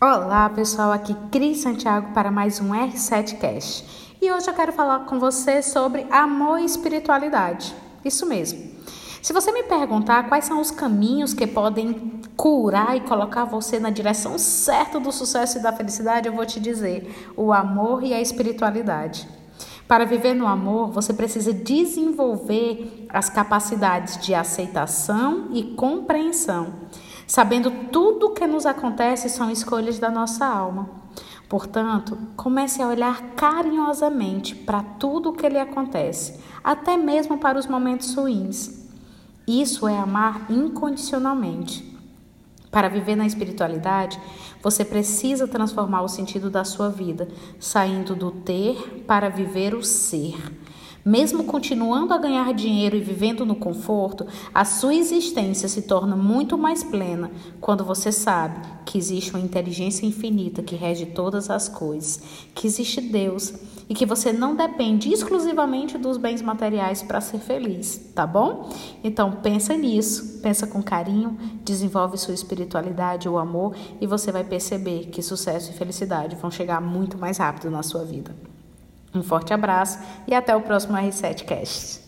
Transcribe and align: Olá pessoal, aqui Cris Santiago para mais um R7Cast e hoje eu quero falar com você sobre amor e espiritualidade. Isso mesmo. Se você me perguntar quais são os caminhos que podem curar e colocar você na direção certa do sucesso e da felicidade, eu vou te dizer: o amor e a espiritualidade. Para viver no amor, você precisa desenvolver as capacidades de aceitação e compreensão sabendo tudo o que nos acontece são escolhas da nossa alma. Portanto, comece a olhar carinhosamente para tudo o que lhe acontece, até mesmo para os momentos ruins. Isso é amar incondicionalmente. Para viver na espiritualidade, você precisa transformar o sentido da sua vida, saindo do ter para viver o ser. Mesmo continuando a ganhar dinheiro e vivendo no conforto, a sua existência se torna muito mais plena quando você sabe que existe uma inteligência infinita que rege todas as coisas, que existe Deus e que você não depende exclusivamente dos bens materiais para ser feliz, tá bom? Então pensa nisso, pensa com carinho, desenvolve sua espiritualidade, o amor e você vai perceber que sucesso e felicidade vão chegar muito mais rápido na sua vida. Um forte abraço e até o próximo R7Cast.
Olá 0.00 0.48
pessoal, 0.48 0.92
aqui 0.92 1.12
Cris 1.32 1.58
Santiago 1.58 2.12
para 2.14 2.30
mais 2.30 2.60
um 2.60 2.70
R7Cast 2.70 3.84
e 4.22 4.30
hoje 4.30 4.48
eu 4.48 4.54
quero 4.54 4.72
falar 4.72 5.00
com 5.06 5.18
você 5.18 5.60
sobre 5.60 6.06
amor 6.08 6.60
e 6.60 6.64
espiritualidade. 6.64 7.74
Isso 8.04 8.24
mesmo. 8.24 8.60
Se 9.20 9.32
você 9.32 9.50
me 9.50 9.64
perguntar 9.64 10.28
quais 10.28 10.44
são 10.44 10.60
os 10.60 10.70
caminhos 10.70 11.34
que 11.34 11.48
podem 11.48 12.22
curar 12.36 12.96
e 12.96 13.00
colocar 13.00 13.44
você 13.44 13.80
na 13.80 13.90
direção 13.90 14.38
certa 14.38 15.00
do 15.00 15.10
sucesso 15.10 15.58
e 15.58 15.62
da 15.62 15.72
felicidade, 15.72 16.28
eu 16.28 16.32
vou 16.32 16.46
te 16.46 16.60
dizer: 16.60 17.32
o 17.36 17.52
amor 17.52 18.04
e 18.04 18.14
a 18.14 18.20
espiritualidade. 18.20 19.26
Para 19.88 20.06
viver 20.06 20.32
no 20.32 20.46
amor, 20.46 20.92
você 20.92 21.12
precisa 21.12 21.52
desenvolver 21.52 23.08
as 23.08 23.28
capacidades 23.28 24.24
de 24.24 24.32
aceitação 24.32 25.48
e 25.52 25.74
compreensão 25.74 26.86
sabendo 27.28 27.70
tudo 27.92 28.26
o 28.26 28.30
que 28.30 28.46
nos 28.46 28.64
acontece 28.64 29.28
são 29.28 29.50
escolhas 29.50 29.98
da 29.98 30.10
nossa 30.10 30.46
alma. 30.46 30.88
Portanto, 31.46 32.18
comece 32.34 32.82
a 32.82 32.88
olhar 32.88 33.20
carinhosamente 33.36 34.54
para 34.54 34.82
tudo 34.82 35.28
o 35.28 35.32
que 35.34 35.48
lhe 35.48 35.58
acontece, 35.58 36.40
até 36.64 36.96
mesmo 36.96 37.38
para 37.38 37.58
os 37.58 37.66
momentos 37.66 38.14
ruins. 38.14 38.88
Isso 39.46 39.86
é 39.86 39.96
amar 39.96 40.50
incondicionalmente. 40.50 41.96
Para 42.70 42.88
viver 42.88 43.16
na 43.16 43.26
espiritualidade, 43.26 44.20
você 44.62 44.84
precisa 44.84 45.46
transformar 45.46 46.02
o 46.02 46.08
sentido 46.08 46.50
da 46.50 46.64
sua 46.64 46.90
vida, 46.90 47.28
saindo 47.58 48.14
do 48.14 48.30
ter 48.30 49.04
para 49.06 49.28
viver 49.28 49.74
o 49.74 49.82
ser. 49.82 50.36
Mesmo 51.08 51.44
continuando 51.44 52.12
a 52.12 52.18
ganhar 52.18 52.52
dinheiro 52.52 52.94
e 52.94 53.00
vivendo 53.00 53.46
no 53.46 53.56
conforto, 53.56 54.26
a 54.52 54.62
sua 54.62 54.94
existência 54.94 55.66
se 55.66 55.80
torna 55.80 56.14
muito 56.14 56.58
mais 56.58 56.84
plena 56.84 57.30
quando 57.62 57.82
você 57.82 58.12
sabe 58.12 58.60
que 58.84 58.98
existe 58.98 59.30
uma 59.30 59.40
inteligência 59.40 60.04
infinita 60.04 60.62
que 60.62 60.76
rege 60.76 61.06
todas 61.06 61.48
as 61.48 61.66
coisas, 61.66 62.20
que 62.54 62.66
existe 62.66 63.00
Deus 63.00 63.54
e 63.88 63.94
que 63.94 64.04
você 64.04 64.34
não 64.34 64.54
depende 64.54 65.10
exclusivamente 65.10 65.96
dos 65.96 66.18
bens 66.18 66.42
materiais 66.42 67.02
para 67.02 67.22
ser 67.22 67.38
feliz, 67.38 68.12
tá 68.14 68.26
bom? 68.26 68.68
Então 69.02 69.32
pensa 69.42 69.74
nisso, 69.78 70.40
pensa 70.42 70.66
com 70.66 70.82
carinho, 70.82 71.38
desenvolve 71.64 72.18
sua 72.18 72.34
espiritualidade, 72.34 73.30
o 73.30 73.38
amor 73.38 73.74
e 73.98 74.06
você 74.06 74.30
vai 74.30 74.44
perceber 74.44 75.06
que 75.06 75.22
sucesso 75.22 75.70
e 75.70 75.74
felicidade 75.74 76.36
vão 76.36 76.50
chegar 76.50 76.82
muito 76.82 77.16
mais 77.16 77.38
rápido 77.38 77.70
na 77.70 77.82
sua 77.82 78.04
vida. 78.04 78.47
Um 79.14 79.22
forte 79.22 79.52
abraço 79.52 79.98
e 80.26 80.34
até 80.34 80.54
o 80.54 80.60
próximo 80.60 80.96
R7Cast. 80.96 82.07